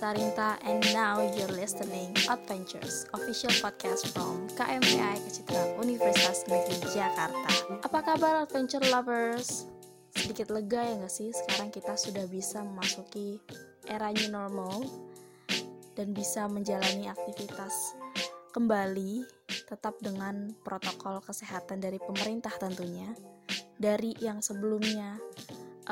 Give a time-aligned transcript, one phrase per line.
[0.00, 7.76] Sarinta and now you're listening Adventures, official podcast from KMPI Kecitra Universitas Negeri Jakarta.
[7.84, 9.68] Apa kabar adventure lovers?
[10.16, 13.44] Sedikit lega ya nggak sih sekarang kita sudah bisa memasuki
[13.92, 14.88] era new normal
[15.92, 17.92] dan bisa menjalani aktivitas
[18.56, 19.28] kembali
[19.68, 23.12] tetap dengan protokol kesehatan dari pemerintah tentunya
[23.76, 25.20] dari yang sebelumnya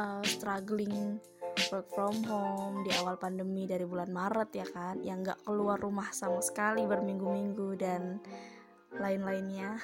[0.00, 1.20] uh, struggling
[1.68, 6.08] work from home di awal pandemi dari bulan Maret ya kan yang nggak keluar rumah
[6.16, 8.16] sama sekali berminggu-minggu dan
[8.96, 9.76] lain-lainnya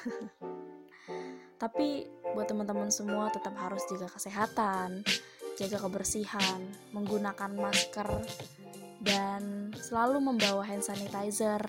[1.62, 5.04] tapi buat teman-teman semua tetap harus jaga kesehatan
[5.60, 6.60] jaga kebersihan
[6.96, 8.08] menggunakan masker
[9.04, 11.60] dan selalu membawa hand sanitizer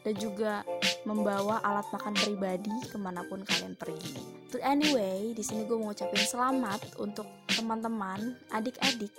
[0.00, 0.64] dan juga
[1.04, 4.16] membawa alat makan pribadi ke mana pun kalian pergi.
[4.48, 9.14] But anyway, di sini gue mau ucapin selamat untuk teman-teman, adik-adik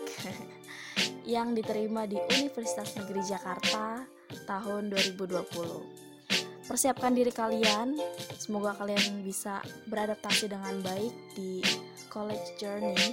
[1.33, 4.03] yang diterima di Universitas Negeri Jakarta
[4.47, 6.65] tahun 2020.
[6.67, 7.99] Persiapkan diri kalian,
[8.39, 9.59] semoga kalian bisa
[9.91, 11.59] beradaptasi dengan baik di
[12.11, 12.95] college journey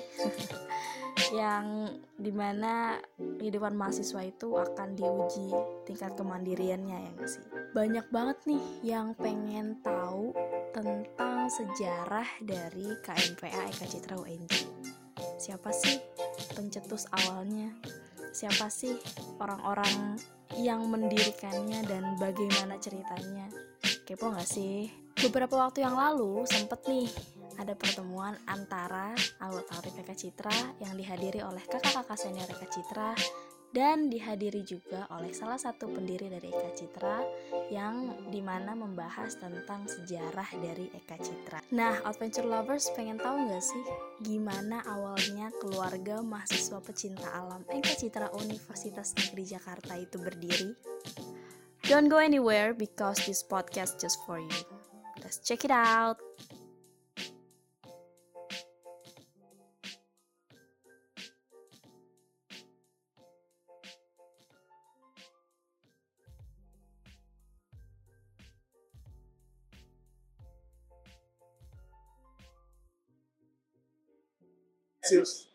[1.34, 5.50] yang di mana kehidupan mahasiswa itu akan diuji
[5.86, 7.44] tingkat kemandiriannya ya gak sih
[7.74, 10.32] banyak banget nih yang pengen tahu
[10.72, 14.77] tentang sejarah dari KMPA Eka Citra UNJ
[15.38, 15.96] siapa sih
[16.52, 17.70] pencetus awalnya?
[18.34, 18.92] Siapa sih
[19.38, 20.18] orang-orang
[20.58, 23.46] yang mendirikannya dan bagaimana ceritanya?
[24.04, 24.90] Kepo gak sih?
[25.18, 27.08] Beberapa waktu yang lalu sempet nih
[27.58, 33.18] ada pertemuan antara anggota PPK Citra yang dihadiri oleh kakak-kakak senior Eka Citra
[33.72, 37.18] dan dihadiri juga oleh salah satu pendiri dari Eka Citra
[37.68, 41.60] yang di mana membahas tentang sejarah dari Eka Citra.
[41.76, 43.84] Nah, adventure lovers pengen tahu nggak sih
[44.24, 50.72] gimana awalnya keluarga mahasiswa pecinta alam Eka Citra Universitas Negeri Jakarta itu berdiri?
[51.88, 54.60] Don't go anywhere because this podcast just for you.
[55.20, 56.20] Let's check it out.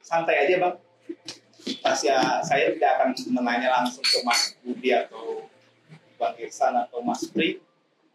[0.03, 0.75] Santai aja bang.
[2.03, 5.47] Ya saya tidak akan menanya langsung ke Mas Budi atau
[6.19, 7.63] Bang Irsan atau Mas Pri.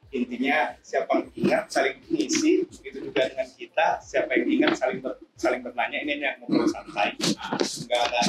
[0.08, 3.86] Intinya siapa yang ingat saling mengisi begitu juga dengan kita.
[4.00, 6.00] Siapa yang ingat saling ber, saling bertanya.
[6.00, 7.12] Ini yang ngobrol santai.
[7.20, 8.20] Nggak ada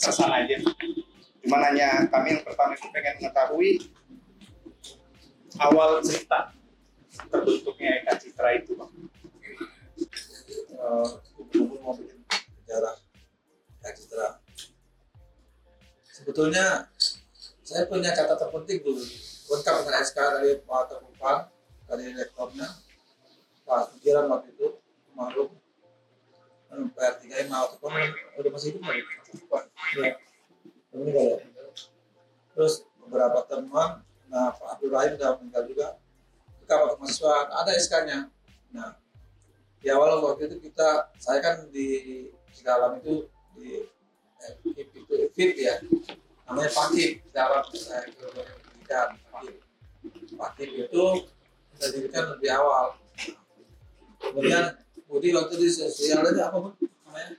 [0.00, 0.56] kesan aja.
[1.40, 3.70] Cuma hanya kami yang pertama itu pengen mengetahui
[5.60, 6.52] awal cerita
[7.28, 8.92] terbentuknya Eka Citra itu bang
[16.40, 16.88] Sebetulnya
[17.60, 19.04] saya punya catatan penting dulu,
[19.52, 21.52] lengkap dengan SK dari Pak Tepupang,
[21.84, 22.64] dari rektornya,
[23.68, 24.72] Pak Pikiran waktu itu,
[25.12, 25.52] Marum,
[26.96, 30.16] PR3 yang mau udah masih hidup ya,
[30.96, 31.36] meninggal ya.
[32.56, 34.00] Terus beberapa teman,
[34.32, 35.88] nah Pak Abdul Rahim udah meninggal juga,
[36.56, 38.18] Ketika mahasiswa ada SK-nya.
[38.72, 38.96] Nah,
[39.76, 43.28] di awal waktu itu kita, saya kan di di dalam itu
[43.60, 43.84] di
[44.40, 44.54] eh,
[44.88, 45.76] itu fit ya
[46.50, 49.08] namanya pakip dalam saya pendidikan.
[49.30, 49.56] Pakip
[50.34, 51.04] pakip itu
[51.78, 52.98] kita dirikan lebih awal.
[54.18, 54.74] Kemudian
[55.06, 56.74] Budi waktu di sosial itu apa pun
[57.06, 57.32] namanya?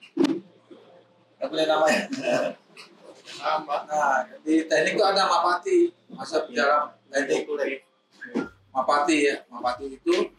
[1.36, 2.04] Nggak punya namanya.
[3.68, 4.16] Nah
[4.48, 5.78] di teknik itu ada mapati
[6.16, 7.84] masa dalam teknik.
[8.72, 10.32] Mapati ya mapati itu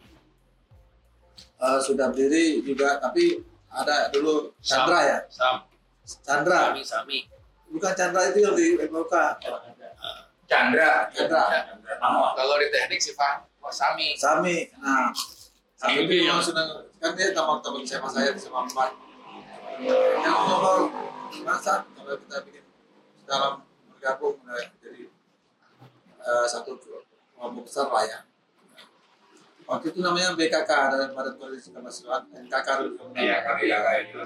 [1.61, 3.37] uh, sudah berdiri juga tapi
[3.69, 5.19] ada dulu Chandra ya.
[5.29, 5.69] Sam.
[6.25, 6.73] Chandra.
[6.73, 7.32] Sami Sami
[7.73, 9.13] bukan Chandra itu yang di MLK
[10.45, 11.09] Chandra.
[11.09, 11.43] Chandra.
[12.37, 14.13] Kalau di teknik sih Pak oh, Sami.
[14.13, 14.69] Sami.
[14.77, 15.09] Nah.
[15.73, 18.95] Sami itu yang- sudah kan dia teman-teman SMA saya sama Empat
[19.83, 20.87] yang ngomong
[21.43, 22.63] masa kalau kita bikin
[23.27, 25.09] dalam bergabung nah, jadi
[26.23, 26.79] eh, satu
[27.35, 28.19] kelompok besar lah ya.
[29.63, 33.15] Waktu itu namanya BKK dari Badan Koordinasi Kemahasiswaan NKK dulu.
[33.15, 34.19] Iya, KKK itu.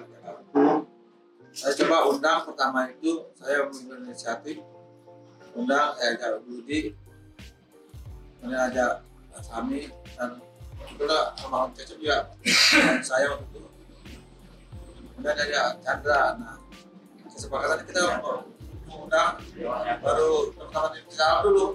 [1.58, 4.62] Saya coba undang pertama itu saya mengambil inisiatif.
[5.58, 6.94] Undang saya ajak Budi
[8.38, 9.02] kemudian ajak
[9.42, 10.38] Sami dan
[10.86, 12.30] itulah almarhum Cecep juga.
[12.46, 13.60] Dan saya waktu itu.
[15.18, 16.62] Kemudian ajak Chandra nah
[17.34, 18.46] kesepakatan kita mau
[18.94, 19.42] undang
[20.06, 21.66] baru teman-teman di dalam dulu.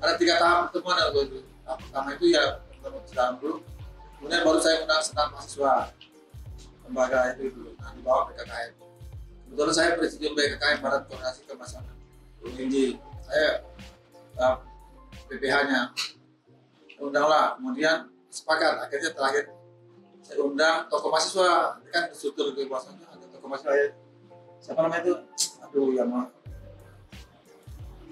[0.00, 1.38] Ada tiga tahap pertemuan ya waktu itu.
[1.68, 2.44] Tahap pertama itu ya
[2.80, 3.56] teman di dalam dulu.
[4.16, 5.74] Kemudian baru saya undang senat mahasiswa
[6.88, 8.72] lembaga itu dulu di bawah BKKM
[9.50, 11.96] kebetulan saya presidium BKKM Barat Koordinasi Kemasyarakat
[12.44, 12.74] UNJ
[13.28, 13.50] saya
[14.40, 14.56] uh,
[15.28, 15.80] PPH-nya
[17.00, 19.44] undanglah kemudian sepakat akhirnya terakhir
[20.24, 21.76] saya undang tokoh mahasiswa.
[21.84, 23.88] Ini kan struktur kekuasaannya ada tokoh mahasiswa ya.
[24.64, 25.14] siapa namanya itu?
[25.60, 26.26] Aduh yang mah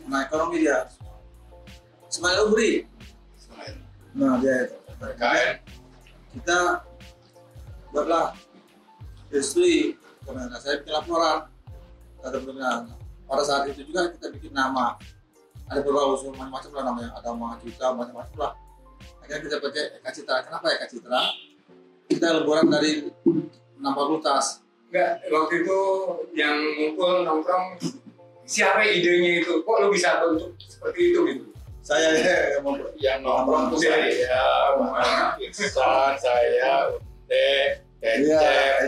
[0.04, 0.84] nah ekonomi dia.
[2.12, 2.84] Ismail Ubri
[4.12, 4.76] nah dia itu.
[6.36, 6.84] Kita
[7.96, 8.36] buatlah
[9.38, 9.96] istri
[10.26, 11.48] karena saya bikin laporan.
[12.22, 12.86] Ada benar
[13.26, 14.94] pada saat itu juga kita bikin nama.
[15.66, 17.10] Ada beberapa usul macam-macam lah namanya.
[17.18, 18.52] Ada Mahacita macam-macam lah.
[19.24, 20.38] Akhirnya kita pakai Eka Citra.
[20.46, 21.22] Kenapa Eka Citra?
[22.06, 24.62] Kita lebaran dari 60 tas.
[24.92, 25.78] Enggak, waktu itu
[26.36, 27.80] yang ngumpul nongkrong
[28.44, 29.64] siapa idenya itu?
[29.64, 31.52] Kok lu bisa bentuk seperti itu gitu?
[31.82, 32.64] saya ya yang
[33.02, 38.38] yang nongkrong tuh saya, Muhammad Iksan, saya, Ute, iya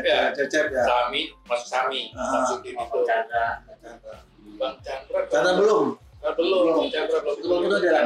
[0.03, 2.43] ya, cecep ya Sami, masuk Sami, Ah.
[2.43, 2.99] masuk tim itu.
[3.05, 3.63] Chandra.
[4.55, 5.21] Bang Chandra,
[5.55, 5.87] belum
[6.19, 7.37] Ah, belum, Bang Chandra belum.
[7.39, 8.01] Belum, itu dia.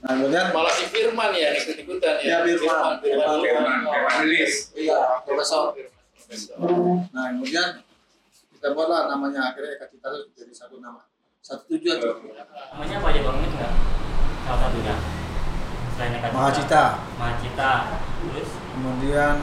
[0.00, 2.56] nah kemudian Malah si Firman ya ikut ikutan Ya, ya.
[2.56, 2.96] Firman.
[2.98, 4.72] Firman, Firman, Firman Lilis.
[4.72, 5.76] iya profesor
[6.22, 7.04] Firman.
[7.10, 7.68] nah kemudian
[8.50, 11.04] kita buatlah namanya akhirnya Eka Citra itu jadi satu nama
[11.40, 12.00] satu tujuan
[12.70, 13.36] namanya apa aja bang
[14.40, 14.94] salah satunya
[16.00, 16.84] selain Eka Citra Mahacita.
[17.20, 17.70] Mahacita.
[18.24, 18.50] Terus?
[18.72, 19.34] Kemudian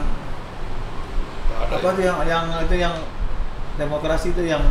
[1.58, 2.94] apa tuh yang yang itu yang
[3.78, 4.62] demokrasi itu yang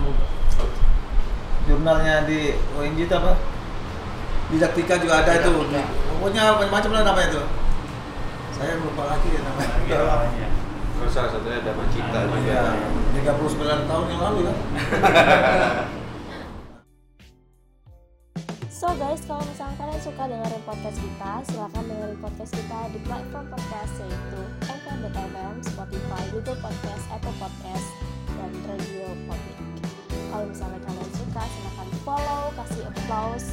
[1.63, 3.39] jurnalnya di ONG itu apa?
[4.51, 5.51] Didaktika juga ada itu
[6.18, 7.42] pokoknya macam-macam lah namanya itu
[8.57, 9.75] saya lupa lagi ya namanya.
[9.86, 10.48] Iya, namanya.
[10.98, 12.39] Terus salah satunya ada Macita juga.
[12.42, 12.63] ya
[13.22, 14.54] 39 tahun yang lalu ya
[18.77, 23.45] So guys, kalau misalnya kalian suka dengerin podcast kita, silahkan dengerin podcast kita di platform
[23.50, 27.88] podcast yaitu Anchor.fm, Spotify, Google Podcast, Apple Podcast,
[28.38, 29.57] dan Radio Public.
[30.29, 33.47] Kalau misalnya kalian suka, silahkan follow, kasih applause,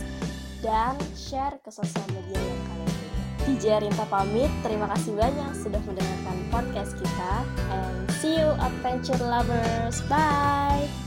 [0.60, 3.20] dan share ke sosial media yang kalian punya.
[3.48, 7.32] DJ Rinta pamit, terima kasih banyak sudah mendengarkan podcast kita,
[7.72, 11.03] and see you adventure lovers, bye!